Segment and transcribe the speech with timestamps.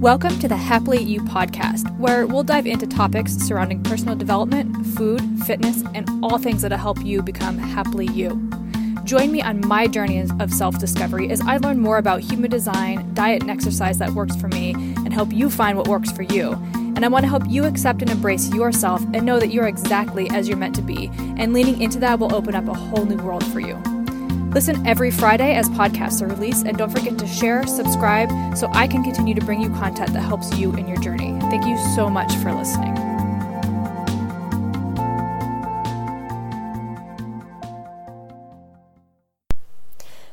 [0.00, 5.20] Welcome to the Happily You podcast, where we'll dive into topics surrounding personal development, food,
[5.44, 8.48] fitness, and all things that'll help you become happily you.
[9.02, 13.12] Join me on my journey of self discovery as I learn more about human design,
[13.12, 16.52] diet, and exercise that works for me, and help you find what works for you.
[16.74, 20.30] And I want to help you accept and embrace yourself and know that you're exactly
[20.30, 21.10] as you're meant to be.
[21.36, 23.74] And leaning into that will open up a whole new world for you.
[24.54, 28.86] Listen every Friday as podcasts are released, and don't forget to share, subscribe, so I
[28.86, 31.38] can continue to bring you content that helps you in your journey.
[31.42, 32.96] Thank you so much for listening.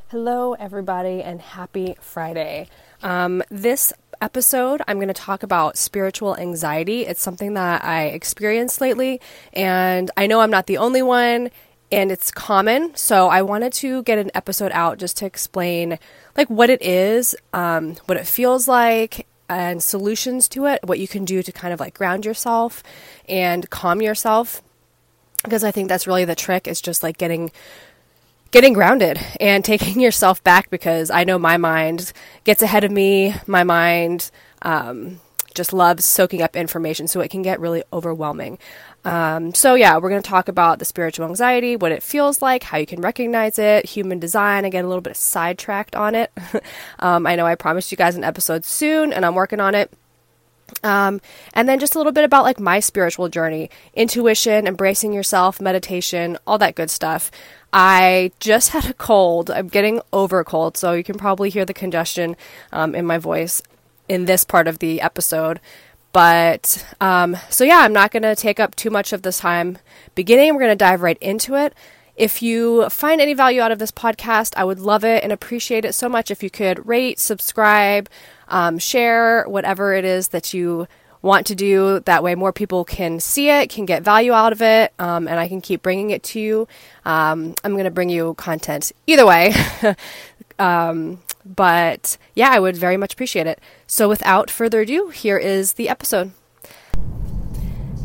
[0.07, 2.70] Hello, everybody, and happy Friday.
[3.04, 7.05] Um, this episode, I'm going to talk about spiritual anxiety.
[7.05, 9.20] It's something that I experienced lately,
[9.52, 11.52] and I know I'm not the only one
[11.91, 12.95] and it's common.
[12.95, 15.99] So I wanted to get an episode out just to explain
[16.35, 20.79] like what it is, um, what it feels like, and solutions to it.
[20.84, 22.84] What you can do to kind of like ground yourself
[23.29, 24.62] and calm yourself,
[25.43, 26.68] because I think that's really the trick.
[26.68, 27.51] Is just like getting
[28.51, 32.12] getting grounded and taking yourself back because I know my mind
[32.43, 33.35] gets ahead of me.
[33.45, 34.32] My mind
[34.63, 35.21] um,
[35.54, 38.57] just loves soaking up information, so it can get really overwhelming.
[39.05, 42.63] Um, so, yeah, we're going to talk about the spiritual anxiety, what it feels like,
[42.63, 44.67] how you can recognize it, human design.
[44.70, 46.31] Get a little bit sidetracked on it.
[46.99, 49.91] um, I know I promised you guys an episode soon, and I'm working on it.
[50.83, 51.21] Um,
[51.53, 56.37] and then just a little bit about like my spiritual journey, intuition, embracing yourself, meditation,
[56.48, 57.29] all that good stuff.
[57.71, 59.51] I just had a cold.
[59.51, 62.35] I'm getting over a cold, so you can probably hear the congestion
[62.71, 63.61] um, in my voice
[64.07, 65.59] in this part of the episode.
[66.16, 69.80] But um, so yeah, I'm not going to take up too much of this time
[70.16, 70.53] beginning.
[70.53, 71.74] We're going to dive right into it.
[72.16, 75.84] If you find any value out of this podcast, I would love it and appreciate
[75.84, 78.07] it so much if you could rate, subscribe,
[78.47, 80.88] um, share, whatever it is that you
[81.22, 82.00] want to do.
[82.06, 85.38] That way, more people can see it, can get value out of it, um, and
[85.38, 86.66] I can keep bringing it to you.
[87.03, 89.53] Um, I'm going to bring you content either way.
[90.57, 93.59] Um, but yeah, I would very much appreciate it.
[93.88, 96.31] So without further ado, here is the episode.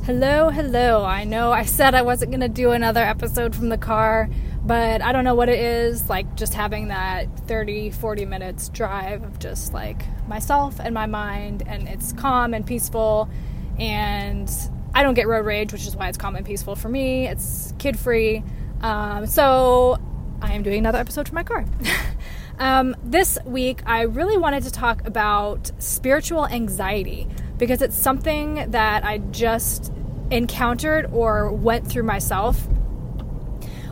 [0.04, 1.04] Hello, hello.
[1.04, 4.28] I know I said I wasn't going to do another episode from the car,
[4.64, 6.08] but I don't know what it is.
[6.08, 11.62] Like just having that 30, 40 minutes drive of just like myself and my mind,
[11.66, 13.28] and it's calm and peaceful.
[13.78, 14.50] And
[14.94, 17.28] I don't get road rage, which is why it's calm and peaceful for me.
[17.28, 18.42] It's kid free.
[18.80, 19.98] Um, so
[20.42, 21.64] I am doing another episode from my car.
[22.60, 27.26] Um, this week, I really wanted to talk about spiritual anxiety
[27.56, 29.90] because it's something that I just
[30.30, 32.68] encountered or went through myself.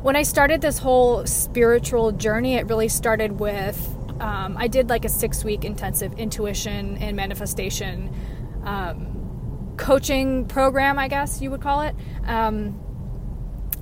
[0.03, 5.07] When I started this whole spiritual journey, it really started with um, I did like
[5.07, 8.15] a six week intensive intuition and manifestation
[8.65, 11.95] um, coaching program, I guess you would call it.
[12.27, 12.79] Um,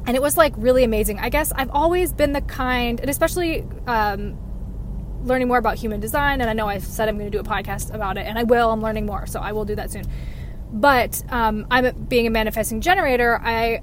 [0.07, 1.19] and it was like really amazing.
[1.19, 4.39] I guess I've always been the kind, and especially um,
[5.27, 7.45] learning more about human design, and I know I said I'm going to do a
[7.45, 8.71] podcast about it, and I will.
[8.71, 10.05] I'm learning more, so I will do that soon.
[10.73, 13.39] But um, I'm being a manifesting generator.
[13.43, 13.81] I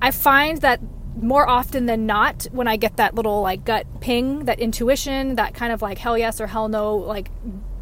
[0.00, 0.80] I find that
[1.20, 5.54] more often than not, when I get that little like gut ping, that intuition, that
[5.54, 7.30] kind of like hell yes or hell no, like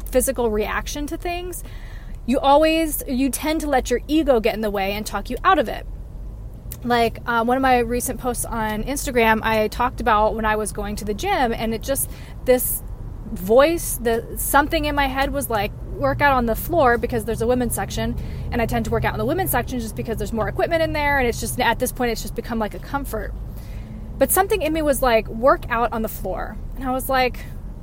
[0.09, 1.63] physical reaction to things,
[2.25, 5.37] you always you tend to let your ego get in the way and talk you
[5.43, 5.85] out of it
[6.83, 10.71] like uh, one of my recent posts on Instagram, I talked about when I was
[10.71, 12.09] going to the gym, and it just
[12.45, 12.83] this
[13.33, 17.41] voice, the something in my head was like work out on the floor because there's
[17.41, 18.15] a women's section
[18.51, 20.81] and I tend to work out in the women's section just because there's more equipment
[20.81, 23.33] in there and it's just at this point it's just become like a comfort.
[24.17, 26.57] But something in me was like work out on the floor.
[26.75, 27.39] And I was like,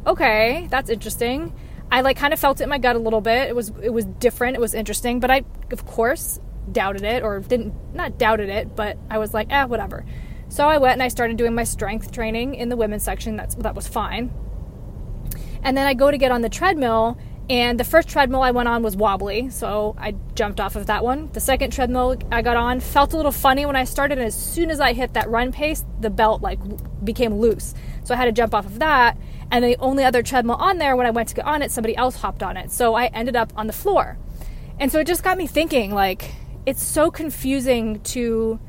[0.06, 1.55] okay, that's interesting.
[1.91, 3.49] I like kind of felt it in my gut a little bit.
[3.49, 6.41] It was it was different, it was interesting, but I of course
[6.71, 10.05] doubted it or didn't not doubted it, but I was like, eh, whatever.
[10.49, 13.37] So I went and I started doing my strength training in the women's section.
[13.37, 14.32] That's that was fine.
[15.62, 18.69] And then I go to get on the treadmill, and the first treadmill I went
[18.69, 21.31] on was wobbly, so I jumped off of that one.
[21.32, 24.34] The second treadmill I got on felt a little funny when I started, and as
[24.34, 26.61] soon as I hit that run pace, the belt like
[27.05, 27.75] became loose.
[28.05, 29.19] So I had to jump off of that.
[29.50, 31.96] And the only other treadmill on there, when I went to get on it, somebody
[31.96, 32.70] else hopped on it.
[32.70, 34.17] So I ended up on the floor.
[34.79, 36.32] And so it just got me thinking like,
[36.67, 38.61] it's so confusing to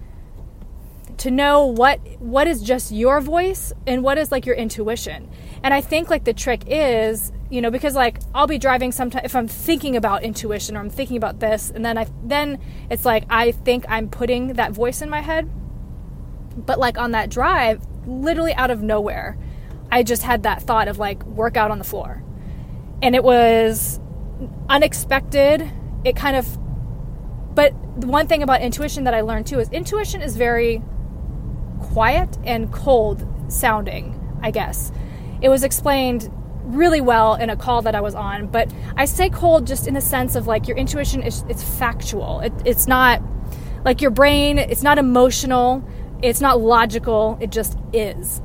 [1.18, 5.30] to know what what is just your voice and what is like your intuition.
[5.64, 9.26] And I think like the trick is, you know, because like I'll be driving sometimes
[9.26, 12.60] if I'm thinking about intuition or I'm thinking about this and then I then
[12.90, 15.50] it's like I think I'm putting that voice in my head.
[16.56, 19.38] But like on that drive, literally out of nowhere,
[19.92, 22.24] I just had that thought of like work out on the floor.
[23.02, 24.00] And it was
[24.70, 25.70] unexpected.
[26.04, 26.58] It kind of,
[27.54, 30.82] but the one thing about intuition that I learned too is intuition is very
[31.92, 34.92] quiet and cold sounding, I guess.
[35.42, 36.32] It was explained
[36.64, 39.94] really well in a call that I was on, but I say cold just in
[39.94, 42.40] the sense of like your intuition is it's factual.
[42.42, 43.22] It, it's not
[43.84, 45.84] like your brain, it's not emotional,
[46.22, 48.42] it's not logical, it just is.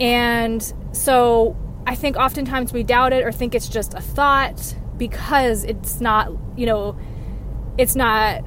[0.00, 0.62] And
[0.92, 1.56] so
[1.86, 6.32] I think oftentimes we doubt it or think it's just a thought because it's not,
[6.56, 6.98] you know,
[7.78, 8.44] it's not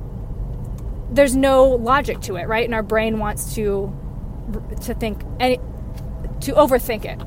[1.11, 2.65] there's no logic to it, right?
[2.65, 3.95] And our brain wants to
[4.81, 5.57] to think any
[6.41, 7.21] to overthink it.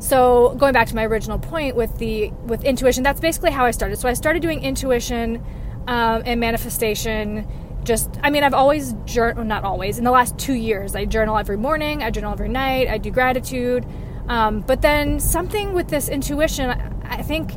[0.00, 3.72] So going back to my original point with the with intuition, that's basically how I
[3.72, 3.98] started.
[3.98, 5.44] So I started doing intuition
[5.86, 7.46] um, and manifestation.
[7.84, 9.98] Just, I mean, I've always journal, not always.
[9.98, 12.02] In the last two years, I journal every morning.
[12.02, 12.88] I journal every night.
[12.88, 13.86] I do gratitude.
[14.28, 16.70] Um, but then something with this intuition,
[17.04, 17.52] I think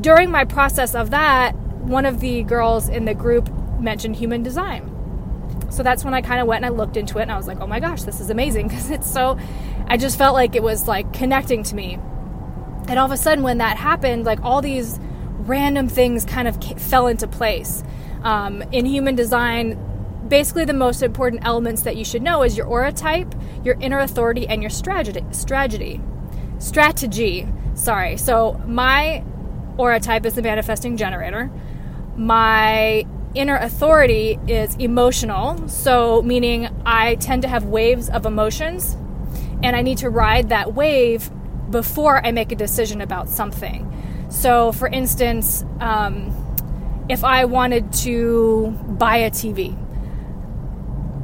[0.00, 4.89] during my process of that, one of the girls in the group mentioned human design.
[5.70, 7.46] So that's when I kind of went and I looked into it and I was
[7.46, 9.38] like, oh my gosh, this is amazing because it's so,
[9.86, 11.94] I just felt like it was like connecting to me.
[12.88, 14.98] And all of a sudden, when that happened, like all these
[15.38, 17.82] random things kind of fell into place.
[18.22, 19.78] Um, in human design,
[20.28, 23.34] basically the most important elements that you should know is your aura type,
[23.64, 25.24] your inner authority, and your strategy.
[25.30, 26.00] Strategy.
[26.58, 27.48] Strategy.
[27.74, 28.16] Sorry.
[28.16, 29.24] So my
[29.76, 31.50] aura type is the manifesting generator.
[32.16, 38.96] My inner authority is emotional, so meaning I tend to have waves of emotions
[39.62, 41.30] and I need to ride that wave
[41.70, 43.86] before I make a decision about something.
[44.30, 46.34] So, for instance, um,
[47.08, 49.76] if I wanted to buy a TV,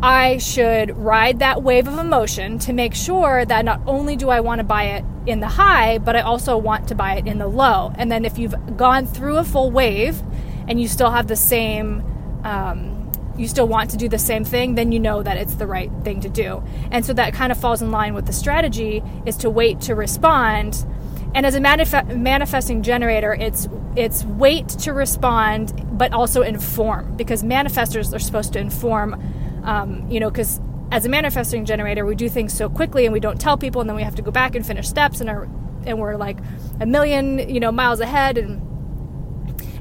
[0.02, 4.40] I should ride that wave of emotion to make sure that not only do I
[4.40, 7.38] want to buy it in the high, but I also want to buy it in
[7.38, 7.92] the low.
[7.96, 10.22] And then if you've gone through a full wave,
[10.68, 12.02] and you still have the same
[12.44, 12.96] um,
[13.38, 15.90] you still want to do the same thing, then you know that it's the right
[16.02, 16.62] thing to do.
[16.90, 19.94] And so that kind of falls in line with the strategy is to wait to
[19.94, 20.86] respond.
[21.34, 27.42] And as a manif- manifesting generator, it's it's wait to respond, but also inform because
[27.42, 29.20] manifestors are supposed to inform.
[29.64, 30.60] Um, you know, because
[30.92, 33.90] as a manifesting generator, we do things so quickly and we don't tell people, and
[33.90, 35.48] then we have to go back and finish steps, and are
[35.84, 36.38] and we're like
[36.80, 38.62] a million you know miles ahead and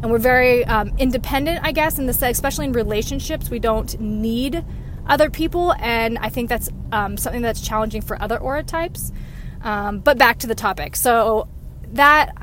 [0.05, 3.49] and we're very um, independent, I guess, in this, especially in relationships.
[3.49, 4.63] We don't need
[5.07, 9.11] other people, and I think that's um, something that's challenging for other aura types.
[9.63, 10.95] Um, but back to the topic.
[10.95, 11.47] So
[11.93, 12.35] that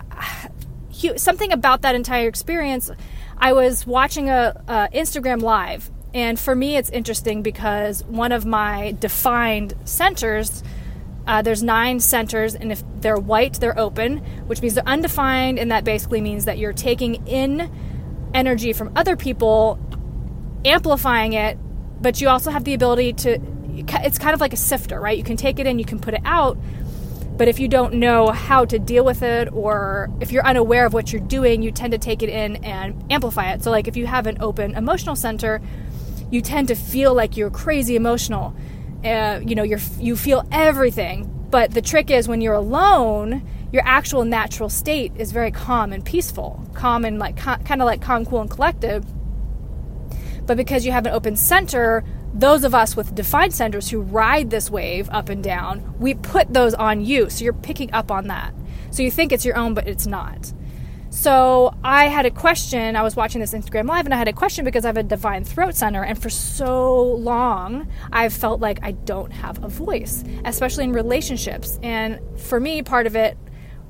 [1.16, 2.90] something about that entire experience.
[3.38, 8.44] I was watching a, a Instagram live, and for me, it's interesting because one of
[8.44, 10.64] my defined centers
[11.26, 15.70] uh, there's nine centers, and if they're white, they're open, which means they're undefined, and
[15.70, 17.70] that basically means that you're taking in
[18.34, 19.78] energy from other people,
[20.64, 21.58] amplifying it,
[22.00, 23.40] but you also have the ability to.
[23.74, 25.16] It's kind of like a sifter, right?
[25.16, 26.58] You can take it in, you can put it out,
[27.36, 30.92] but if you don't know how to deal with it, or if you're unaware of
[30.92, 33.62] what you're doing, you tend to take it in and amplify it.
[33.62, 35.62] So, like if you have an open emotional center,
[36.30, 38.54] you tend to feel like you're crazy emotional
[39.04, 41.28] uh, you know, you're, you feel everything.
[41.50, 46.04] But the trick is when you're alone, your actual natural state is very calm and
[46.04, 49.04] peaceful, calm and like kind of like calm, cool, and collective.
[50.46, 54.50] But because you have an open center, those of us with defined centers who ride
[54.50, 57.30] this wave up and down, we put those on you.
[57.30, 58.54] So you're picking up on that.
[58.90, 60.52] So you think it's your own, but it's not.
[61.12, 62.96] So I had a question.
[62.96, 65.02] I was watching this Instagram live and I had a question because I have a
[65.02, 66.02] defined throat center.
[66.02, 71.78] And for so long, I've felt like I don't have a voice, especially in relationships.
[71.82, 73.36] And for me, part of it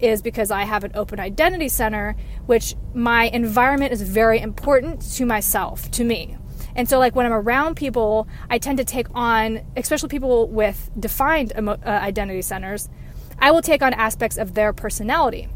[0.00, 5.24] is because I have an open identity center, which my environment is very important to
[5.24, 6.36] myself, to me.
[6.74, 10.90] And so, like when I'm around people, I tend to take on, especially people with
[10.98, 12.88] defined emo- uh, identity centers,
[13.38, 15.48] I will take on aspects of their personality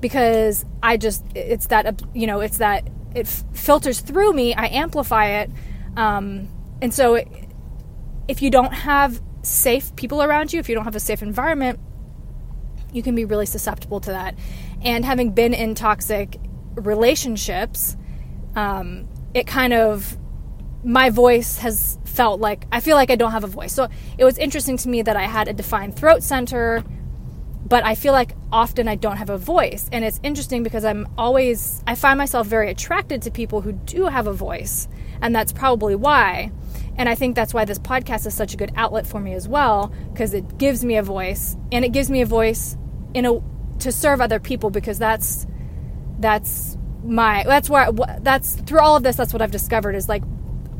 [0.00, 4.54] because I just it's that you know it's that it filters through me.
[4.54, 5.50] I amplify it,
[5.96, 6.48] um,
[6.80, 7.28] and so it,
[8.28, 11.80] if you don't have safe people around you, if you don't have a safe environment,
[12.92, 14.34] you can be really susceptible to that.
[14.82, 16.38] And having been in toxic
[16.74, 17.96] relationships,
[18.54, 20.16] um, it kind of
[20.84, 23.72] my voice has felt like I feel like I don't have a voice.
[23.72, 26.84] So it was interesting to me that I had a defined throat center
[27.68, 29.88] but I feel like often I don't have a voice.
[29.92, 34.06] And it's interesting because I'm always, I find myself very attracted to people who do
[34.06, 34.88] have a voice.
[35.20, 36.50] And that's probably why.
[36.96, 39.46] And I think that's why this podcast is such a good outlet for me as
[39.46, 42.76] well, because it gives me a voice and it gives me a voice
[43.14, 43.40] in a
[43.80, 45.46] to serve other people because that's
[46.18, 50.24] that's my that's where that's through all of this that's what I've discovered is like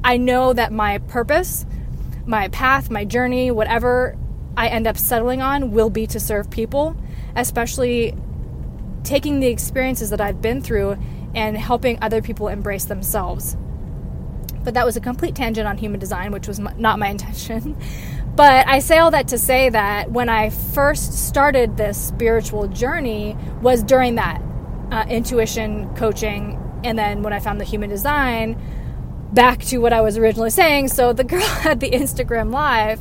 [0.03, 1.65] I know that my purpose,
[2.27, 4.19] my path, my journey, whatever
[4.59, 6.97] I end up settling on will be to serve people,
[7.37, 8.13] especially
[9.05, 10.99] taking the experiences that I've been through
[11.33, 13.57] and helping other people embrace themselves.
[14.65, 17.77] But that was a complete tangent on human design, which was not my intention.
[18.35, 23.37] But I say all that to say that when I first started this spiritual journey
[23.63, 24.43] was during that
[24.91, 28.61] uh, intuition coaching, and then when I found the human design,
[29.33, 30.89] back to what I was originally saying.
[30.89, 33.01] So the girl had the Instagram live,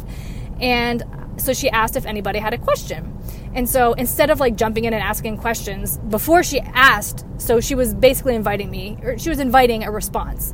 [0.61, 1.03] and
[1.37, 3.17] so she asked if anybody had a question.
[3.53, 7.75] And so instead of like jumping in and asking questions before she asked, so she
[7.75, 10.53] was basically inviting me, or she was inviting a response.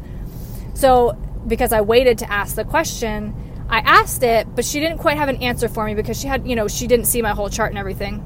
[0.74, 3.36] So because I waited to ask the question,
[3.70, 6.48] I asked it, but she didn't quite have an answer for me because she had,
[6.48, 8.24] you know, she didn't see my whole chart and everything.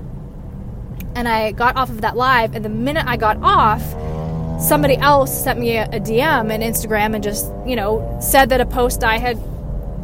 [1.15, 3.81] And I got off of that live, and the minute I got off,
[4.61, 8.61] somebody else sent me a, a DM on Instagram and just, you know, said that
[8.61, 9.41] a post I had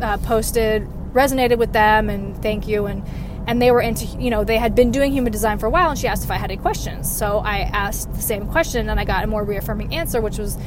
[0.01, 2.85] uh, posted resonated with them and thank you.
[2.85, 3.03] And
[3.45, 5.89] and they were into you know they had been doing human design for a while
[5.89, 7.11] and she asked if i had any questions.
[7.15, 10.57] So i asked the same question and i got a more reaffirming answer which was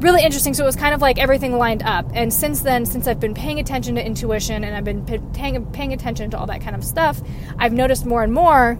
[0.00, 0.54] really interesting.
[0.54, 2.06] So it was kind of like everything lined up.
[2.14, 5.92] And since then since i've been paying attention to intuition and i've been paying, paying
[5.92, 7.20] attention to all that kind of stuff
[7.58, 8.78] i've noticed more and more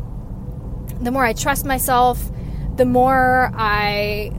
[1.00, 2.30] the more i trust myself
[2.76, 4.32] the more i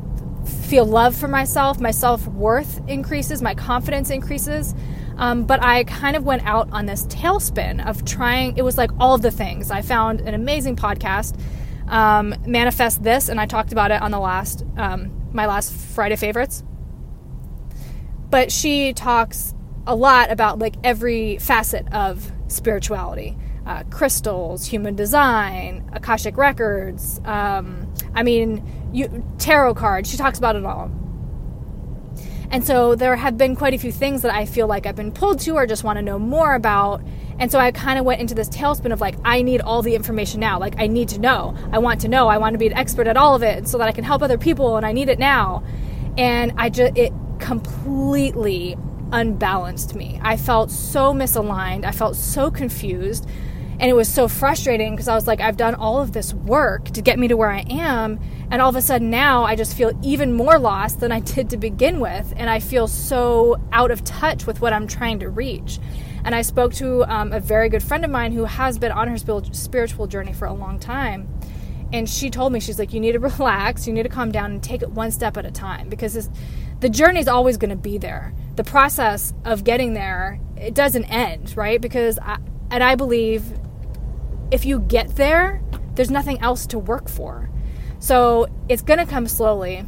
[0.68, 4.74] feel love for myself my self-worth increases my confidence increases
[5.18, 8.92] um, but I kind of went out on this tailspin of trying, it was like
[9.00, 9.72] all of the things.
[9.72, 11.40] I found an amazing podcast,
[11.88, 16.16] um, Manifest This, and I talked about it on the last, um, my last Friday
[16.16, 16.64] favorites.
[18.30, 19.54] But she talks
[19.86, 23.38] a lot about like every facet of spirituality.
[23.66, 27.22] Uh, crystals, human design, Akashic records.
[27.26, 30.10] Um, I mean, you, tarot cards.
[30.10, 30.90] She talks about it all.
[32.52, 35.14] And so there have been quite a few things that I feel like I've been
[35.14, 37.02] pulled to or just want to know more about.
[37.40, 39.96] And so I kind of went into this tailspin of like, I need all the
[39.96, 40.60] information now.
[40.60, 41.56] Like, I need to know.
[41.72, 42.28] I want to know.
[42.28, 44.22] I want to be an expert at all of it so that I can help
[44.22, 45.64] other people and I need it now.
[46.18, 48.76] And I just, it completely
[49.14, 50.20] unbalanced me.
[50.22, 51.86] I felt so misaligned.
[51.86, 53.28] I felt so confused.
[53.80, 56.86] And it was so frustrating because I was like, I've done all of this work
[56.92, 58.20] to get me to where I am
[58.52, 61.50] and all of a sudden now I just feel even more lost than I did
[61.52, 62.34] to begin with.
[62.36, 65.80] And I feel so out of touch with what I'm trying to reach.
[66.24, 69.08] And I spoke to um, a very good friend of mine who has been on
[69.08, 71.28] her spiritual journey for a long time.
[71.94, 74.52] And she told me, she's like, you need to relax, you need to calm down
[74.52, 76.30] and take it one step at a time because this,
[76.80, 78.34] the journey is always going to be there.
[78.56, 81.82] The process of getting there, it doesn't end, right?
[81.82, 82.38] Because, I,
[82.70, 83.44] and I believe
[84.52, 85.62] if you get there,
[85.96, 87.51] there's nothing else to work for.
[88.02, 89.86] So it's going to come slowly.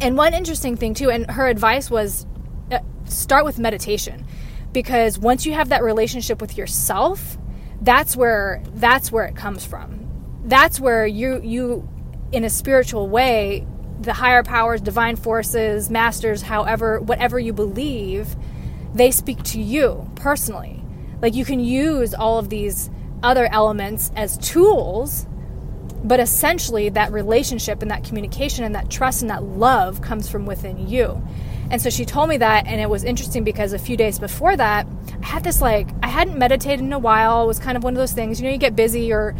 [0.00, 2.26] And one interesting thing, too, and her advice was
[2.72, 4.26] uh, start with meditation
[4.72, 7.38] because once you have that relationship with yourself,
[7.80, 10.08] that's where that's where it comes from.
[10.44, 11.88] That's where you you
[12.32, 13.64] in a spiritual way,
[14.00, 18.34] the higher powers, divine forces, masters, however, whatever you believe,
[18.92, 20.82] they speak to you personally.
[21.22, 22.90] Like you can use all of these
[23.22, 25.28] other elements as tools
[26.04, 30.44] but essentially, that relationship and that communication and that trust and that love comes from
[30.44, 31.26] within you.
[31.70, 34.54] And so she told me that, and it was interesting because a few days before
[34.54, 34.86] that,
[35.22, 37.42] I had this like, I hadn't meditated in a while.
[37.42, 39.34] It was kind of one of those things, you know, you get busy or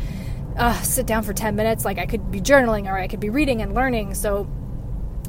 [0.57, 1.85] uh, sit down for 10 minutes.
[1.85, 4.15] Like I could be journaling or I could be reading and learning.
[4.15, 4.49] So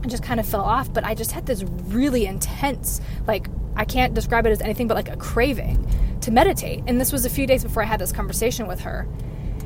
[0.03, 0.93] I just kind of fell off.
[0.93, 4.95] But I just had this really intense, like, I can't describe it as anything but
[4.95, 5.85] like a craving
[6.21, 6.83] to meditate.
[6.87, 9.05] And this was a few days before I had this conversation with her.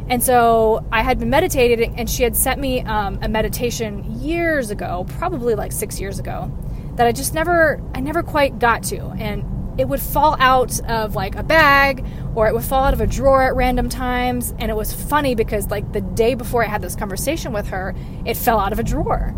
[0.10, 4.72] And so I had been meditating, and she had sent me um, a meditation years
[4.72, 6.52] ago, probably like six years ago,
[6.96, 9.10] that I just never, I never quite got to.
[9.20, 9.46] And
[9.80, 13.08] it would fall out of like a bag or it would fall out of a
[13.08, 14.54] drawer at random times.
[14.58, 17.96] And it was funny because like the day before I had this conversation with her,
[18.26, 19.34] it fell out of a drawer.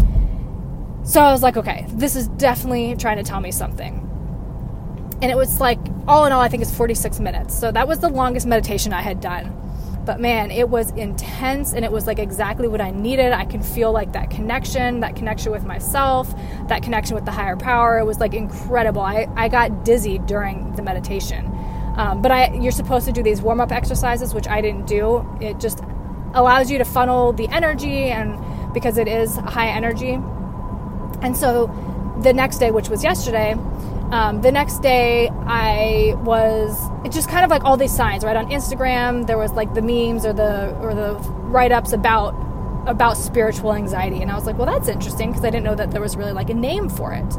[1.04, 4.08] So I was like, okay, this is definitely trying to tell me something.
[5.22, 7.60] And it was like, all in all, I think it's 46 minutes.
[7.60, 9.61] So that was the longest meditation I had done.
[10.06, 13.34] But man, it was intense and it was like exactly what I needed.
[13.34, 16.34] I can feel like that connection, that connection with myself,
[16.68, 18.00] that connection with the higher power.
[18.00, 19.02] It was like incredible.
[19.02, 21.46] I, I got dizzy during the meditation.
[21.98, 25.28] Um, but I, you're supposed to do these warm up exercises, which I didn't do.
[25.42, 25.82] It just
[26.34, 28.40] allows you to funnel the energy, and
[28.74, 30.14] because it is high energy.
[31.22, 31.68] And so
[32.24, 33.56] the next day, which was yesterday,
[34.12, 38.36] Um, the next day, I was it just kind of like all these signs right
[38.36, 39.26] on Instagram.
[39.26, 42.32] There was like the memes or the or the write ups about
[42.88, 45.92] about spiritual anxiety, and I was like, well, that's interesting because I didn't know that
[45.92, 47.34] there was really like a name for it.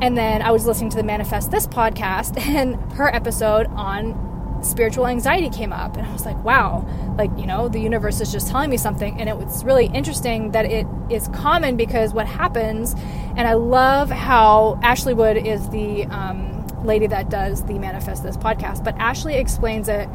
[0.00, 4.31] And then I was listening to the Manifest This podcast, and her episode on
[4.64, 8.32] spiritual anxiety came up and i was like wow like you know the universe is
[8.32, 9.20] just telling me something.
[9.20, 12.94] And it was really interesting that it is common because what happens
[13.36, 18.36] and i love how ashley wood is the um, lady that does the manifest this
[18.36, 20.08] podcast but ashley explains it.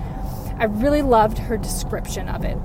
[0.60, 2.58] I really loved her description of it.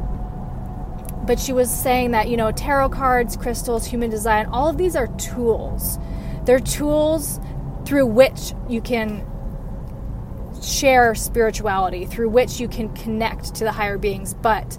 [1.26, 4.96] But she was saying that you know tarot cards crystals human design all of these
[4.96, 5.98] are tools.
[6.44, 7.38] They're tools
[7.84, 9.26] through which you can
[10.62, 14.78] share spirituality through which you can connect to the higher beings, but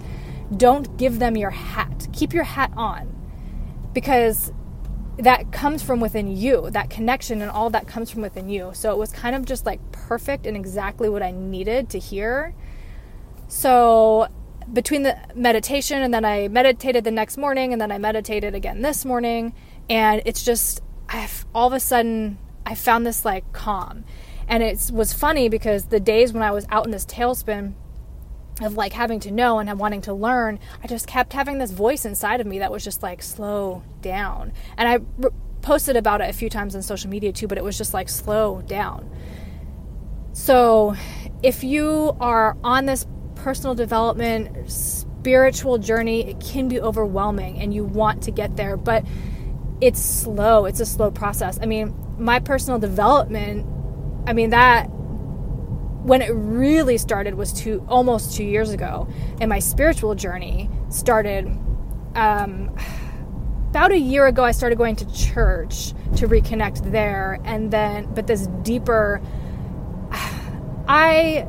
[0.56, 2.08] don't give them your hat.
[2.12, 3.10] Keep your hat on
[3.92, 4.52] because
[5.18, 6.70] that comes from within you.
[6.70, 8.70] That connection and all that comes from within you.
[8.74, 12.54] So it was kind of just like perfect and exactly what I needed to hear.
[13.48, 14.28] So
[14.72, 18.82] between the meditation and then I meditated the next morning and then I meditated again
[18.82, 19.54] this morning
[19.90, 24.04] and it's just I've all of a sudden I found this like calm
[24.48, 27.74] and it was funny because the days when I was out in this tailspin
[28.60, 32.04] of like having to know and wanting to learn, I just kept having this voice
[32.04, 34.52] inside of me that was just like, slow down.
[34.76, 35.30] And I re-
[35.62, 38.08] posted about it a few times on social media too, but it was just like,
[38.08, 39.10] slow down.
[40.32, 40.94] So
[41.42, 47.84] if you are on this personal development, spiritual journey, it can be overwhelming and you
[47.84, 49.04] want to get there, but
[49.80, 50.66] it's slow.
[50.66, 51.58] It's a slow process.
[51.60, 53.66] I mean, my personal development
[54.26, 54.84] I mean, that
[56.04, 59.08] when it really started was two almost two years ago,
[59.40, 61.46] and my spiritual journey started
[62.14, 62.76] um,
[63.70, 64.44] about a year ago.
[64.44, 69.20] I started going to church to reconnect there, and then, but this deeper,
[70.88, 71.48] I.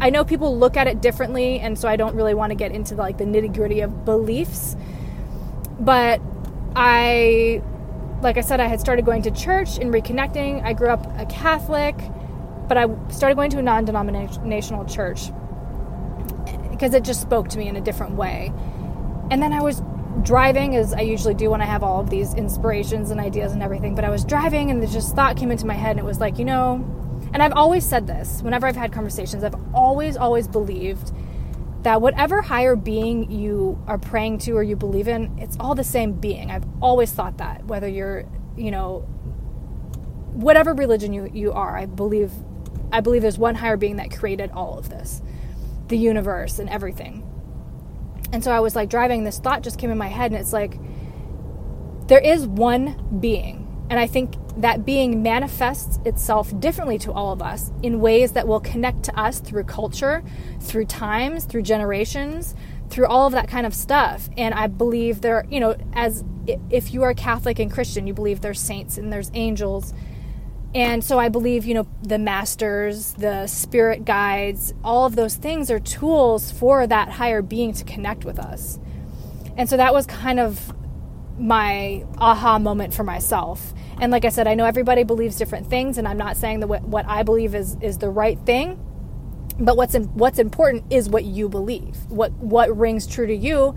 [0.00, 2.72] I know people look at it differently, and so I don't really want to get
[2.72, 4.76] into like the nitty gritty of beliefs.
[5.80, 6.20] But
[6.76, 7.62] I
[8.24, 10.64] like I said, I had started going to church and reconnecting.
[10.64, 11.94] I grew up a Catholic,
[12.66, 15.30] but I started going to a non denominational church
[16.70, 18.52] because it just spoke to me in a different way.
[19.30, 19.82] And then I was
[20.22, 23.62] driving, as I usually do when I have all of these inspirations and ideas and
[23.62, 26.04] everything, but I was driving and the just thought came into my head and it
[26.04, 26.84] was like, you know,
[27.32, 31.12] and I've always said this whenever I've had conversations, I've always, always believed
[31.84, 35.84] that whatever higher being you are praying to or you believe in, it's all the
[35.84, 36.50] same being.
[36.50, 38.24] I've always thought that, whether you're,
[38.56, 39.00] you know,
[40.32, 42.32] whatever religion you, you are, I believe
[42.90, 45.20] I believe there's one higher being that created all of this,
[45.88, 47.28] the universe and everything.
[48.32, 50.52] And so I was like driving, this thought just came in my head, and it's
[50.52, 50.78] like,
[52.06, 53.86] there is one being.
[53.90, 58.46] And I think that being manifests itself differently to all of us in ways that
[58.46, 60.22] will connect to us through culture,
[60.60, 62.54] through times, through generations,
[62.88, 64.28] through all of that kind of stuff.
[64.36, 66.24] And I believe there, you know, as
[66.70, 69.92] if you are Catholic and Christian, you believe there's saints and there's angels.
[70.74, 75.70] And so I believe, you know, the masters, the spirit guides, all of those things
[75.70, 78.78] are tools for that higher being to connect with us.
[79.56, 80.74] And so that was kind of
[81.38, 83.74] my aha moment for myself.
[84.00, 86.66] And like I said, I know everybody believes different things, and I'm not saying that
[86.68, 88.80] what I believe is is the right thing.
[89.58, 93.74] But what's in, what's important is what you believe, what what rings true to you,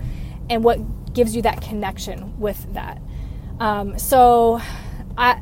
[0.50, 3.02] and what gives you that connection with that.
[3.60, 4.60] Um, so,
[5.18, 5.42] I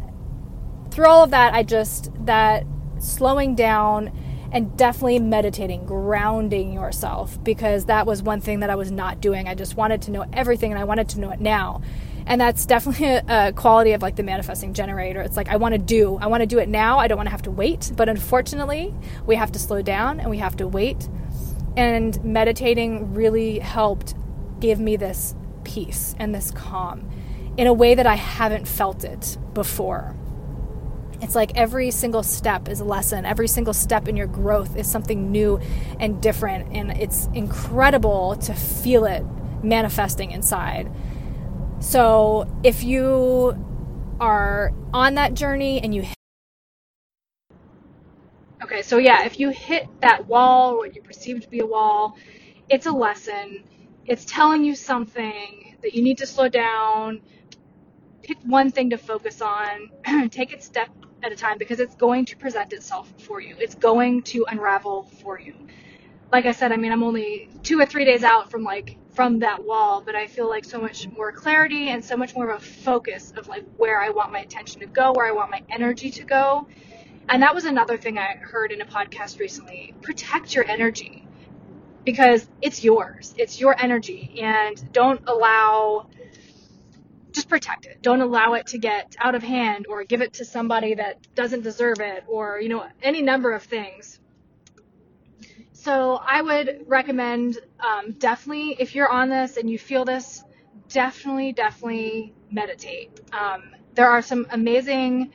[0.91, 2.65] through all of that, I just that
[2.99, 4.11] slowing down
[4.51, 9.47] and definitely meditating, grounding yourself, because that was one thing that I was not doing.
[9.49, 11.81] I just wanted to know everything and I wanted to know it now.
[12.27, 15.21] And that's definitely a, quality of like the manifesting generator.
[15.21, 16.99] It's like, I want to do, I want to do it now.
[16.99, 17.91] I don't want to have to wait.
[17.95, 18.93] But unfortunately,
[19.25, 21.07] we have to slow down and we have to wait.
[21.77, 24.15] And meditating really helped
[24.59, 27.09] give me this peace and this calm
[27.57, 30.15] in a way that I haven't felt it before.
[31.21, 33.25] It's like every single step is a lesson.
[33.25, 35.59] Every single step in your growth is something new
[35.99, 36.75] and different.
[36.75, 39.23] And it's incredible to feel it
[39.63, 40.91] manifesting inside.
[41.79, 43.57] So if you
[44.19, 46.15] are on that journey and you hit
[48.63, 51.65] Okay, so yeah, if you hit that wall, or what you perceive to be a
[51.65, 52.17] wall,
[52.67, 53.63] it's a lesson.
[54.07, 57.21] It's telling you something that you need to slow down,
[58.23, 59.91] pick one thing to focus on,
[60.31, 60.89] take it step
[61.21, 63.55] at a time because it's going to present itself for you.
[63.59, 65.53] It's going to unravel for you.
[66.31, 69.39] Like I said, I mean, I'm only two or three days out from like from
[69.39, 72.61] that wall, but I feel like so much more clarity and so much more of
[72.61, 75.63] a focus of like where I want my attention to go, where I want my
[75.69, 76.67] energy to go.
[77.29, 79.95] And that was another thing I heard in a podcast recently.
[80.01, 81.25] Protect your energy
[82.03, 83.33] because it's yours.
[83.37, 86.07] It's your energy and don't allow
[87.31, 88.01] just protect it.
[88.01, 91.63] Don't allow it to get out of hand or give it to somebody that doesn't
[91.63, 94.21] deserve it or, you know, any number of things.
[95.85, 100.43] So I would recommend um, definitely, if you're on this and you feel this,
[100.89, 103.21] definitely, definitely meditate.
[103.31, 105.31] Um, there are some amazing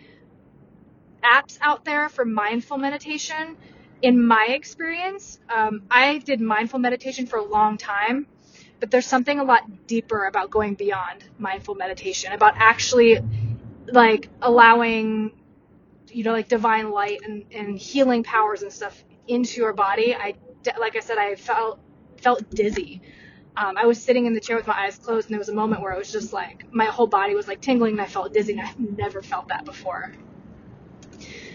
[1.23, 3.57] apps out there for mindful meditation.
[4.03, 8.27] In my experience, um, I did mindful meditation for a long time,
[8.81, 13.21] but there's something a lot deeper about going beyond mindful meditation, about actually
[13.87, 15.31] like allowing,
[16.09, 20.35] you know, like divine light and, and healing powers and stuff into your body, I
[20.79, 21.81] like I said, I felt
[22.21, 23.01] felt dizzy.
[23.57, 25.55] Um, I was sitting in the chair with my eyes closed, and there was a
[25.55, 28.33] moment where it was just like my whole body was like tingling, and I felt
[28.33, 30.13] dizzy, and I've never felt that before.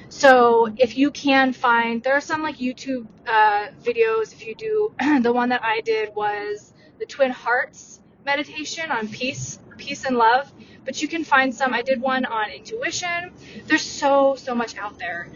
[0.09, 4.33] So if you can find, there are some like YouTube uh, videos.
[4.33, 9.59] If you do, the one that I did was the Twin Hearts meditation on peace,
[9.77, 10.51] peace and love.
[10.83, 11.73] But you can find some.
[11.73, 13.31] I did one on intuition.
[13.65, 15.27] There's so so much out there.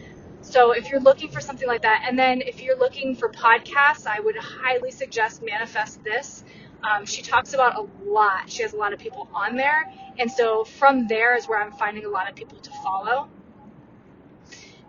[0.42, 4.06] So if you're looking for something like that, and then if you're looking for podcasts,
[4.06, 6.44] I would highly suggest Manifest This.
[6.82, 8.48] Um, she talks about a lot.
[8.48, 11.72] She has a lot of people on there, and so from there is where I'm
[11.72, 13.28] finding a lot of people to follow.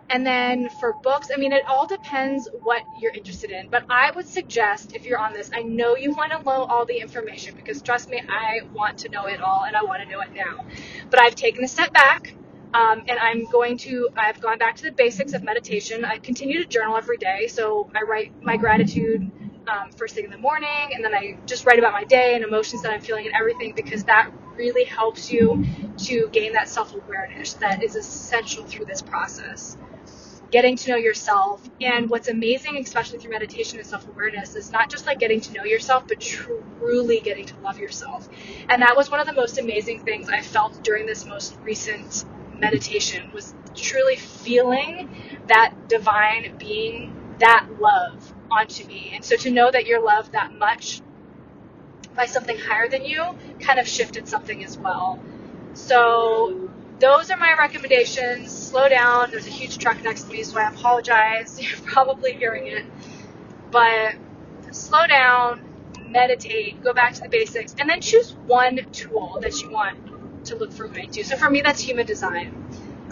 [0.08, 3.68] And then for books, I mean, it all depends what you're interested in.
[3.68, 6.84] But I would suggest if you're on this, I know you want to know all
[6.84, 10.08] the information because trust me, I want to know it all and I want to
[10.08, 10.66] know it now.
[11.08, 12.34] But I've taken a step back
[12.74, 16.04] um, and I'm going to, I've gone back to the basics of meditation.
[16.04, 17.46] I continue to journal every day.
[17.48, 19.30] So I write my gratitude
[19.68, 22.44] um, first thing in the morning, and then I just write about my day and
[22.44, 25.64] emotions that I'm feeling and everything because that really helps you
[25.98, 29.76] to gain that self awareness that is essential through this process.
[30.50, 31.62] Getting to know yourself.
[31.80, 35.52] And what's amazing, especially through meditation and self awareness, is not just like getting to
[35.54, 38.28] know yourself, but truly getting to love yourself.
[38.68, 42.24] And that was one of the most amazing things I felt during this most recent
[42.62, 45.10] meditation was truly feeling
[45.48, 49.10] that divine being, that love onto me.
[49.14, 51.02] And so to know that you're loved that much
[52.14, 55.18] by something higher than you kind of shifted something as well.
[55.74, 56.70] So
[57.00, 58.52] those are my recommendations.
[58.52, 59.30] Slow down.
[59.30, 61.60] There's a huge truck next to me, so I apologize.
[61.62, 62.84] You're probably hearing it.
[63.70, 64.14] But
[64.70, 65.62] slow down,
[66.08, 70.11] meditate, go back to the basics, and then choose one tool that you want
[70.46, 71.24] to look for way to.
[71.24, 72.54] So for me, that's human design.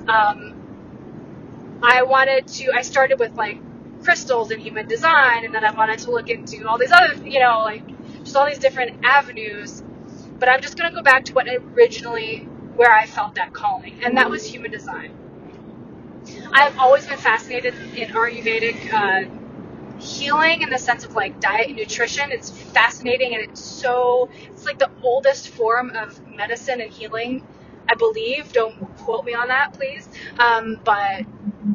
[0.08, 3.58] Um, I wanted to, I started with like
[4.02, 7.40] crystals and human design, and then I wanted to look into all these other, you
[7.40, 7.82] know, like
[8.24, 9.82] just all these different avenues.
[10.38, 12.40] But I'm just going to go back to what originally,
[12.76, 15.16] where I felt that calling, and that was human design.
[16.52, 19.39] I've always been fascinated in Ayurvedic uh,
[20.00, 22.32] healing in the sense of like diet and nutrition.
[22.32, 27.46] It's fascinating and it's so, it's like the oldest form of medicine and healing,
[27.88, 28.52] I believe.
[28.52, 30.08] Don't quote me on that, please.
[30.38, 31.24] Um, but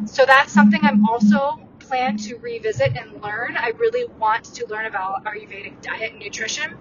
[0.06, 3.56] so that's something I'm also plan to revisit and learn.
[3.58, 6.78] I really want to learn about Ayurvedic diet and nutrition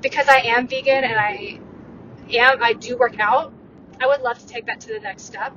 [0.00, 1.60] because I am vegan and I
[2.30, 3.52] am, I do work out.
[4.00, 5.54] I would love to take that to the next step.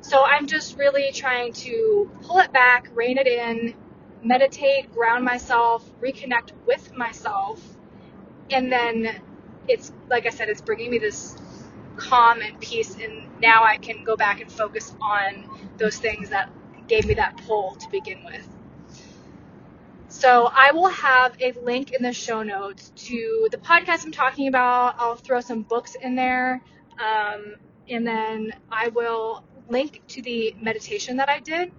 [0.00, 3.74] So I'm just really trying to pull it back, rein it in,
[4.22, 7.60] meditate, ground myself, reconnect with myself,
[8.50, 9.20] and then
[9.68, 11.36] it's like I said, it's bringing me this
[11.96, 16.50] calm and peace, and now I can go back and focus on those things that
[16.88, 18.48] gave me that pull to begin with.
[20.08, 24.48] So I will have a link in the show notes to the podcast I'm talking
[24.48, 24.94] about.
[24.98, 26.62] I'll throw some books in there,
[26.98, 27.56] um,
[27.88, 31.72] and then I will link to the meditation that I did.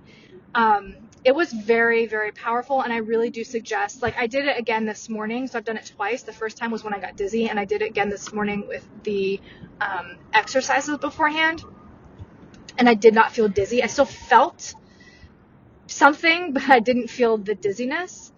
[0.53, 4.57] Um, it was very very powerful and i really do suggest like i did it
[4.57, 6.23] again this morning so i've done it twice.
[6.23, 8.67] The first time was when i got dizzy and i did it again this morning
[8.67, 9.39] with the
[9.81, 11.63] um, exercises beforehand
[12.77, 13.83] and i did not feel dizzy.
[13.83, 14.73] I still felt
[15.87, 18.31] something but i didn't feel the dizziness.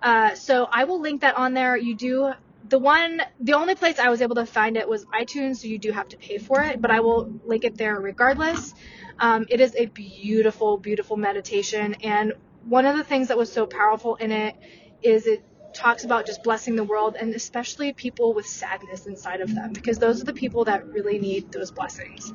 [0.00, 1.76] Uh, so i will link that on there.
[1.76, 2.32] You do
[2.68, 5.78] the one the only place i was able to find it was itunes so you
[5.78, 8.72] do have to pay for it but i will link it there regardless
[9.18, 11.94] um, it is a beautiful, beautiful meditation.
[12.02, 14.56] And one of the things that was so powerful in it
[15.02, 19.54] is it talks about just blessing the world and especially people with sadness inside of
[19.54, 22.32] them because those are the people that really need those blessings.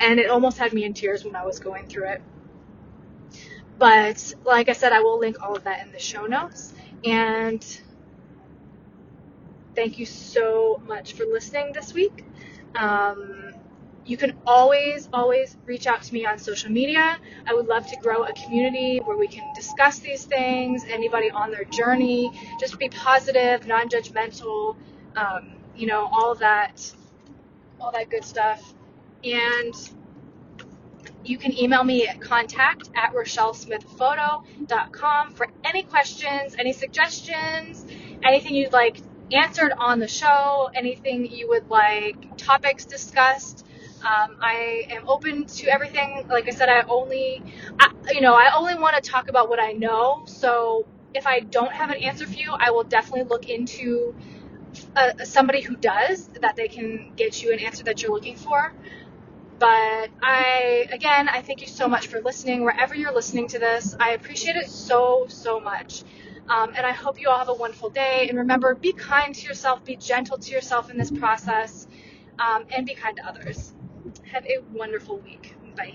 [0.00, 2.22] And it almost had me in tears when I was going through it.
[3.78, 6.72] But like I said, I will link all of that in the show notes.
[7.04, 7.64] And
[9.74, 12.24] thank you so much for listening this week.
[12.74, 13.41] Um,
[14.04, 17.18] you can always, always reach out to me on social media.
[17.46, 21.50] I would love to grow a community where we can discuss these things, anybody on
[21.50, 24.76] their journey, just be positive, non judgmental,
[25.16, 26.92] um, you know, all that,
[27.80, 28.74] all that good stuff.
[29.24, 29.74] And
[31.24, 37.86] you can email me at contact at rochellesmithphoto.com for any questions, any suggestions,
[38.24, 38.96] anything you'd like
[39.32, 43.64] answered on the show, anything you would like topics discussed.
[44.04, 46.26] Um, I am open to everything.
[46.28, 47.42] Like I said, I only,
[47.78, 50.24] I, you know, I only want to talk about what I know.
[50.26, 54.14] So if I don't have an answer for you, I will definitely look into
[54.96, 58.72] uh, somebody who does that they can get you an answer that you're looking for.
[59.58, 63.94] But I, again, I thank you so much for listening wherever you're listening to this.
[64.00, 66.02] I appreciate it so, so much.
[66.48, 68.26] Um, and I hope you all have a wonderful day.
[68.28, 71.86] And remember, be kind to yourself, be gentle to yourself in this process,
[72.40, 73.72] um, and be kind to others.
[74.32, 75.54] Have a wonderful week.
[75.76, 75.94] Bye.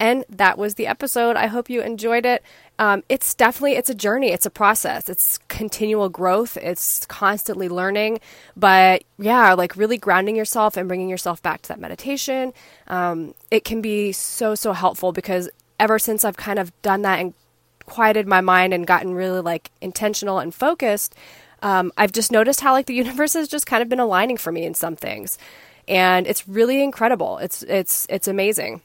[0.00, 1.36] And that was the episode.
[1.36, 2.42] I hope you enjoyed it.
[2.78, 4.32] Um, it's definitely it's a journey.
[4.32, 5.08] It's a process.
[5.08, 6.56] It's continual growth.
[6.56, 8.18] It's constantly learning.
[8.56, 12.52] But yeah, like really grounding yourself and bringing yourself back to that meditation.
[12.88, 17.20] Um, it can be so so helpful because ever since I've kind of done that
[17.20, 17.34] and
[17.86, 21.14] quieted my mind and gotten really like intentional and focused,
[21.62, 24.50] um, I've just noticed how like the universe has just kind of been aligning for
[24.50, 25.38] me in some things,
[25.88, 27.38] and it's really incredible.
[27.38, 28.80] It's it's it's amazing.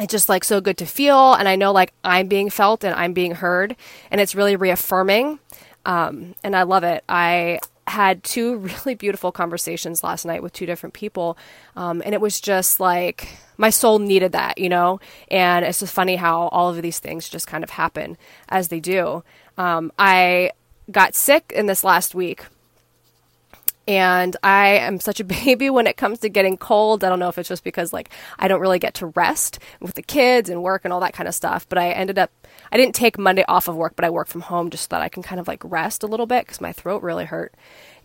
[0.00, 2.92] It's just like so good to feel and i know like i'm being felt and
[2.96, 3.76] i'm being heard
[4.10, 5.38] and it's really reaffirming
[5.86, 7.04] um, and i love it.
[7.08, 11.38] I had two really beautiful conversations last night with two different people
[11.76, 14.98] um, and it was just like my soul needed that you know?
[15.30, 18.16] And it's just funny how all of these things just kind of happen
[18.48, 19.22] as they do.
[19.56, 20.50] Um, i
[20.90, 22.46] got sick in this last week
[23.86, 27.04] and I am such a baby when it comes to getting cold.
[27.04, 29.94] I don't know if it's just because like I don't really get to rest with
[29.94, 31.68] the kids and work and all that kind of stuff.
[31.68, 32.30] But I ended up
[32.72, 35.02] I didn't take Monday off of work, but I work from home just so that
[35.02, 37.54] I can kind of like rest a little bit because my throat really hurt.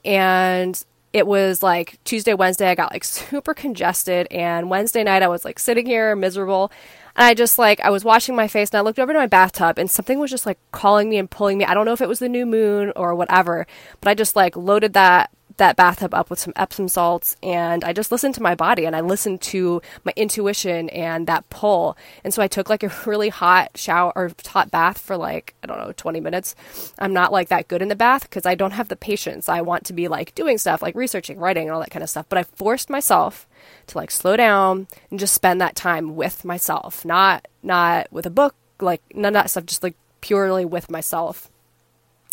[0.04, 5.28] And it was like Tuesday, Wednesday, I got like super congested, and Wednesday night I
[5.28, 6.72] was like sitting here miserable.
[7.16, 9.28] And I just like I was washing my face and I looked over to my
[9.28, 11.66] bathtub and something was just like calling me and pulling me.
[11.66, 13.66] I don't know if it was the new moon or whatever,
[14.02, 17.94] but I just like loaded that that bathtub up with some Epsom salts and I
[17.94, 21.96] just listened to my body and I listened to my intuition and that pull.
[22.24, 25.68] And so I took like a really hot shower or hot bath for like, I
[25.68, 26.56] don't know, 20 minutes.
[26.98, 29.48] I'm not like that good in the bath because I don't have the patience.
[29.48, 32.10] I want to be like doing stuff like researching, writing, and all that kind of
[32.10, 32.26] stuff.
[32.30, 33.48] But I forced myself
[33.88, 38.32] to like slow down and just spend that time with myself, not not with a
[38.32, 41.50] book, like none of that stuff, just like purely with myself.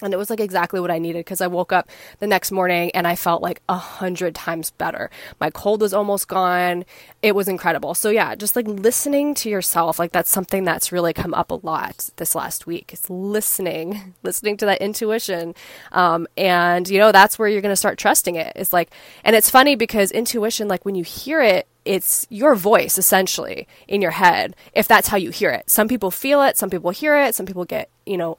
[0.02, 2.90] And it was like exactly what I needed because I woke up the next morning
[2.92, 5.10] and I felt like a hundred times better.
[5.40, 6.84] My cold was almost gone.
[7.22, 7.94] It was incredible.
[7.94, 11.60] So, yeah, just like listening to yourself, like that's something that's really come up a
[11.62, 12.92] lot this last week.
[12.92, 15.54] It's listening, listening to that intuition.
[15.92, 18.52] Um, and, you know, that's where you're going to start trusting it.
[18.54, 18.90] It's like,
[19.24, 24.02] and it's funny because intuition, like when you hear it, it's your voice essentially in
[24.02, 25.70] your head if that's how you hear it.
[25.70, 28.36] Some people feel it, some people hear it, some people get, you know,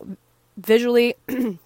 [0.57, 1.15] visually.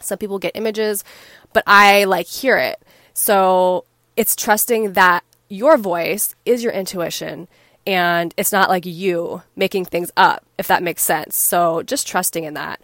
[0.00, 1.04] Some people get images,
[1.52, 2.80] but I like hear it.
[3.14, 3.84] So
[4.16, 7.48] it's trusting that your voice is your intuition
[7.86, 11.36] and it's not like you making things up, if that makes sense.
[11.36, 12.80] So just trusting in that.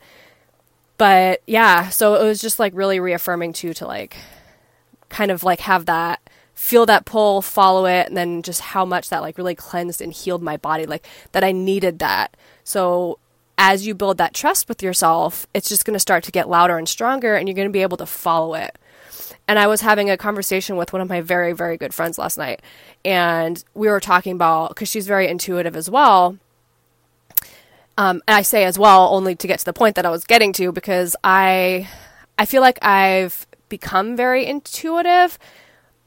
[0.96, 4.16] But yeah, so it was just like really reaffirming too to like
[5.08, 6.20] kind of like have that
[6.54, 10.12] feel that pull, follow it, and then just how much that like really cleansed and
[10.12, 12.36] healed my body, like that I needed that.
[12.62, 13.18] So
[13.62, 16.78] as you build that trust with yourself, it's just going to start to get louder
[16.78, 18.76] and stronger, and you're going to be able to follow it.
[19.46, 22.36] And I was having a conversation with one of my very, very good friends last
[22.36, 22.60] night,
[23.04, 26.38] and we were talking about because she's very intuitive as well.
[27.96, 30.24] Um, and I say as well only to get to the point that I was
[30.24, 31.88] getting to because I,
[32.36, 35.38] I feel like I've become very intuitive,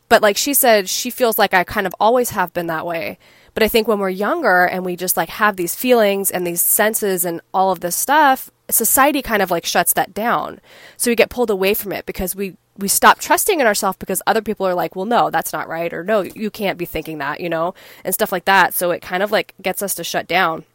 [0.10, 3.18] but like she said, she feels like I kind of always have been that way.
[3.56, 6.62] But I think when we're younger and we just like have these feelings and these
[6.62, 10.60] senses and all of this stuff, society kind of like shuts that down.
[10.98, 14.22] So we get pulled away from it because we we stop trusting in ourselves because
[14.28, 17.20] other people are like, well, no, that's not right, or no, you can't be thinking
[17.20, 18.74] that, you know, and stuff like that.
[18.74, 20.66] So it kind of like gets us to shut down.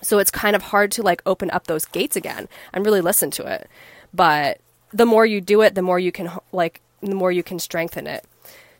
[0.00, 3.30] So it's kind of hard to like open up those gates again and really listen
[3.32, 3.68] to it.
[4.14, 4.60] But
[4.92, 8.06] the more you do it, the more you can like, the more you can strengthen
[8.06, 8.24] it.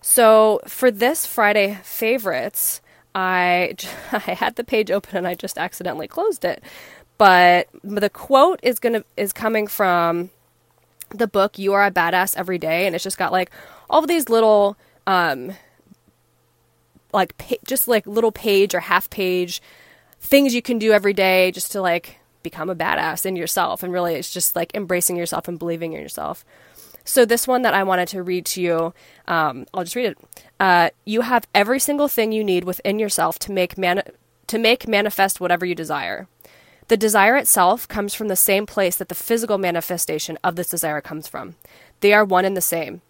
[0.01, 2.81] So for this Friday favorites,
[3.15, 3.75] I
[4.13, 6.63] I had the page open and I just accidentally closed it.
[7.19, 10.31] But the quote is gonna is coming from
[11.11, 13.51] the book You Are a Badass Every Day, and it's just got like
[13.89, 15.53] all these little, um,
[17.13, 19.61] like pa- just like little page or half page
[20.21, 23.83] things you can do every day just to like become a badass in yourself.
[23.83, 26.45] And really, it's just like embracing yourself and believing in yourself.
[27.05, 28.95] So, this one that I wanted to read to you,
[29.27, 30.19] um, I'll just read it.
[30.59, 35.41] Uh, you have every single thing you need within yourself to make to make manifest
[35.41, 36.29] whatever you desire.
[36.89, 41.01] The desire itself comes from the same place that the physical manifestation of this desire
[41.01, 41.55] comes from.
[42.01, 43.01] They are one and the same.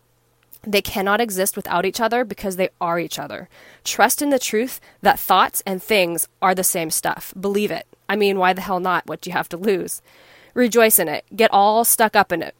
[0.63, 3.49] They cannot exist without each other because they are each other.
[3.83, 7.33] Trust in the truth that thoughts and things are the same stuff.
[7.41, 7.87] Believe it.
[8.09, 9.07] I mean, why the hell not?
[9.07, 10.03] What do you have to lose?
[10.53, 11.25] Rejoice in it.
[11.35, 12.55] Get all stuck up in it.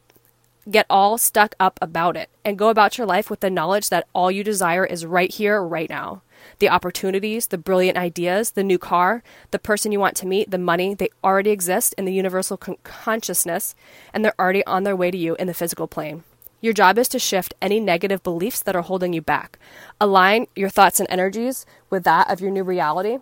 [0.69, 4.07] Get all stuck up about it and go about your life with the knowledge that
[4.13, 6.21] all you desire is right here, right now
[6.59, 10.57] the opportunities, the brilliant ideas, the new car, the person you want to meet, the
[10.57, 13.75] money, they already exist in the universal con- consciousness
[14.13, 16.23] and they're already on their way to you in the physical plane.
[16.61, 19.57] Your job is to shift any negative beliefs that are holding you back.
[19.99, 23.17] Align your thoughts and energies with that of your new reality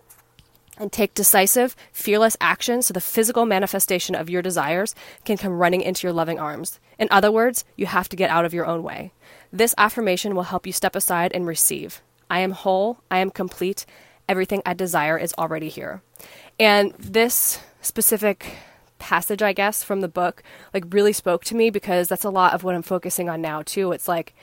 [0.78, 5.82] and take decisive, fearless action so the physical manifestation of your desires can come running
[5.82, 6.80] into your loving arms.
[7.00, 9.14] In other words, you have to get out of your own way.
[9.52, 12.02] This affirmation will help you step aside and receive.
[12.30, 13.86] I am whole, I am complete,
[14.28, 16.04] everything I desire is already here.
[16.60, 18.58] And this specific
[19.00, 22.54] passage, I guess, from the book, like really spoke to me because that's a lot
[22.54, 23.94] of what I'm focusing on now, too.
[23.94, 24.36] It's like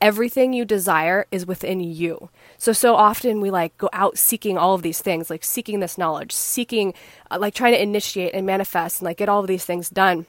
[0.00, 2.28] everything you desire is within you.
[2.58, 5.96] So, so often we like go out seeking all of these things, like seeking this
[5.96, 6.92] knowledge, seeking,
[7.30, 10.26] uh, like trying to initiate and manifest and like get all of these things done.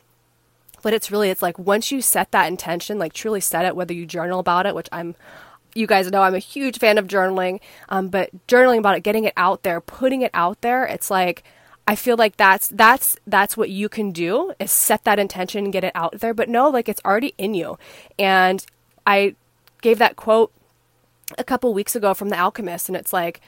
[0.84, 3.94] But it's really, it's like once you set that intention, like truly set it, whether
[3.94, 5.16] you journal about it, which I'm
[5.76, 9.24] you guys know I'm a huge fan of journaling, um, but journaling about it, getting
[9.24, 11.44] it out there, putting it out there, it's like
[11.88, 15.74] I feel like that's that's that's what you can do is set that intention and
[15.74, 16.34] get it out there.
[16.34, 17.78] But no, like it's already in you.
[18.18, 18.66] And
[19.06, 19.36] I
[19.82, 20.52] gave that quote
[21.38, 23.42] a couple weeks ago from The Alchemist, and it's like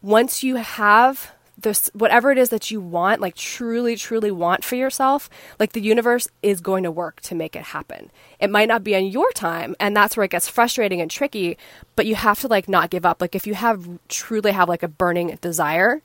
[0.00, 4.74] once you have this whatever it is that you want like truly truly want for
[4.74, 8.10] yourself like the universe is going to work to make it happen.
[8.40, 11.56] It might not be on your time and that's where it gets frustrating and tricky
[11.96, 13.20] but you have to like not give up.
[13.20, 16.02] Like if you have truly have like a burning desire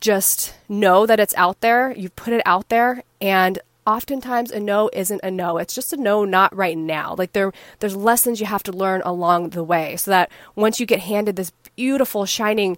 [0.00, 1.92] just know that it's out there.
[1.92, 5.58] You put it out there and oftentimes a no isn't a no.
[5.58, 7.14] It's just a no not right now.
[7.16, 10.86] Like there there's lessons you have to learn along the way so that once you
[10.86, 12.76] get handed this beautiful shining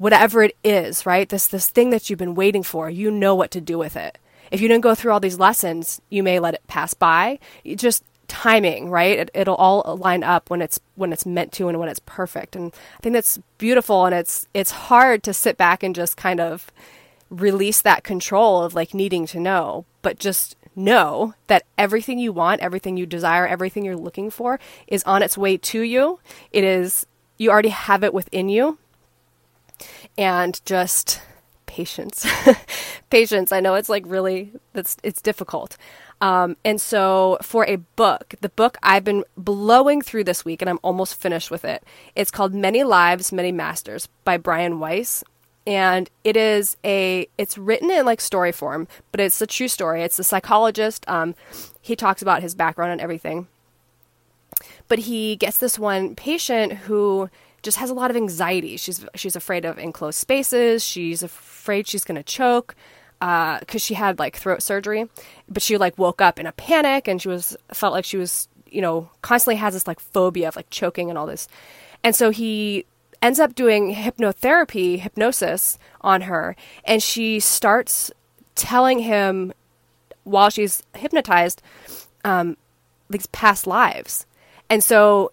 [0.00, 1.28] whatever it is, right?
[1.28, 4.16] This this thing that you've been waiting for, you know what to do with it.
[4.50, 7.38] If you didn't go through all these lessons, you may let it pass by.
[7.64, 9.18] You just timing, right?
[9.18, 12.56] It, it'll all line up when it's when it's meant to and when it's perfect.
[12.56, 16.40] And I think that's beautiful and it's it's hard to sit back and just kind
[16.40, 16.72] of
[17.28, 22.62] release that control of like needing to know, but just know that everything you want,
[22.62, 26.20] everything you desire, everything you're looking for is on its way to you.
[26.52, 27.04] It is
[27.36, 28.78] you already have it within you
[30.16, 31.20] and just
[31.66, 32.26] patience.
[33.10, 33.52] patience.
[33.52, 35.76] I know it's like really that's it's difficult.
[36.20, 40.68] Um, and so for a book, the book I've been blowing through this week, and
[40.68, 41.82] I'm almost finished with it.
[42.14, 45.24] It's called Many Lives, Many Masters by Brian Weiss.
[45.66, 50.02] And it is a, it's written in like story form, but it's a true story.
[50.02, 51.08] It's a psychologist.
[51.08, 51.34] Um,
[51.80, 53.46] he talks about his background and everything.
[54.88, 57.30] But he gets this one patient who
[57.62, 58.76] just has a lot of anxiety.
[58.76, 60.84] She's she's afraid of enclosed spaces.
[60.84, 62.74] She's afraid she's going to choke
[63.18, 65.08] because uh, she had like throat surgery,
[65.48, 68.48] but she like woke up in a panic and she was felt like she was
[68.66, 71.46] you know constantly has this like phobia of like choking and all this,
[72.02, 72.86] and so he
[73.20, 78.10] ends up doing hypnotherapy hypnosis on her, and she starts
[78.54, 79.52] telling him
[80.24, 81.60] while she's hypnotized
[82.24, 82.56] um,
[83.10, 84.24] these past lives,
[84.70, 85.30] and so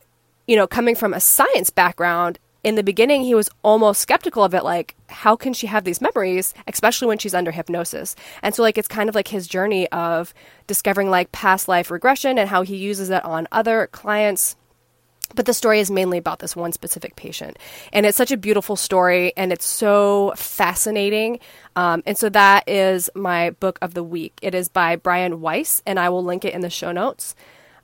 [0.48, 4.54] you know, coming from a science background, in the beginning, he was almost skeptical of
[4.54, 4.64] it.
[4.64, 8.16] Like, how can she have these memories, especially when she's under hypnosis?
[8.42, 10.34] And so, like, it's kind of like his journey of
[10.66, 14.56] discovering like past life regression and how he uses it on other clients.
[15.36, 17.58] But the story is mainly about this one specific patient.
[17.94, 21.40] And it's such a beautiful story and it's so fascinating.
[21.76, 24.39] Um, and so that is my book of the week.
[24.41, 27.36] It is by Brian Weiss, and I will link it in the show notes.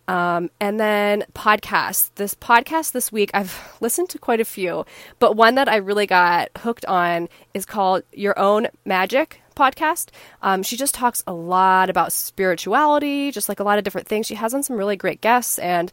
[0.07, 2.09] Um, and then podcasts.
[2.15, 4.85] This podcast this week, I've listened to quite a few,
[5.19, 10.09] but one that I really got hooked on is called Your Own Magic podcast.
[10.41, 14.25] Um, she just talks a lot about spirituality, just like a lot of different things.
[14.25, 15.91] She has on some really great guests, and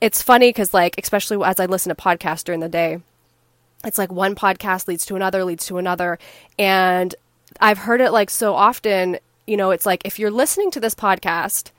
[0.00, 3.00] it's funny because, like, especially as I listen to podcasts during the day,
[3.84, 6.18] it's like one podcast leads to another, leads to another,
[6.58, 7.14] and
[7.60, 9.18] I've heard it like so often.
[9.48, 11.70] You know, it's like if you're listening to this podcast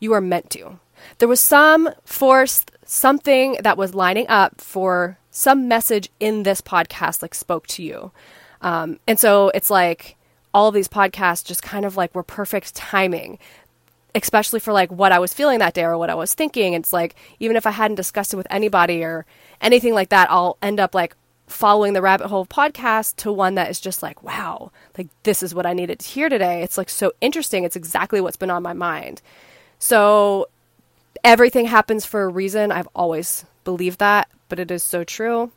[0.00, 0.78] you are meant to.
[1.18, 7.22] There was some force, something that was lining up for some message in this podcast,
[7.22, 8.12] like spoke to you.
[8.60, 10.16] Um, and so it's like
[10.52, 13.38] all of these podcasts just kind of like were perfect timing
[14.14, 16.72] especially for like what I was feeling that day or what I was thinking.
[16.72, 19.26] It's like even if I hadn't discussed it with anybody or
[19.60, 21.14] anything like that, I'll end up like
[21.46, 25.54] following the rabbit hole podcast to one that is just like, wow, like this is
[25.54, 26.62] what I needed to hear today.
[26.62, 27.64] It's like so interesting.
[27.64, 29.22] It's exactly what's been on my mind.
[29.78, 30.48] So
[31.24, 32.72] everything happens for a reason.
[32.72, 35.52] I've always believed that, but it is so true.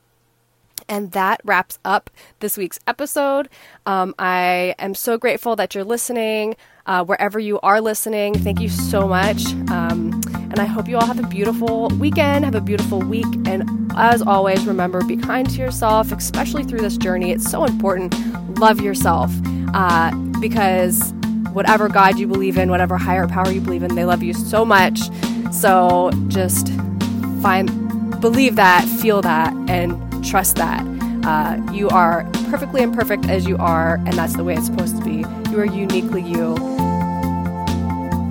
[0.89, 2.09] And that wraps up
[2.39, 3.49] this week's episode.
[3.85, 6.55] Um, I am so grateful that you're listening.
[6.85, 9.45] Uh, wherever you are listening, thank you so much.
[9.69, 13.27] Um, and I hope you all have a beautiful weekend, have a beautiful week.
[13.45, 17.31] And as always, remember be kind to yourself, especially through this journey.
[17.31, 18.13] It's so important.
[18.59, 19.31] Love yourself
[19.73, 21.13] uh, because
[21.53, 24.65] whatever God you believe in, whatever higher power you believe in, they love you so
[24.65, 24.99] much.
[25.51, 26.69] So just
[27.41, 27.69] find,
[28.21, 30.81] believe that, feel that, and trust that.
[31.23, 35.03] Uh, you are perfectly imperfect as you are, and that's the way it's supposed to
[35.03, 35.23] be.
[35.51, 36.55] You are uniquely you.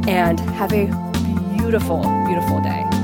[0.09, 0.87] And have a
[1.57, 3.00] beautiful, beautiful day.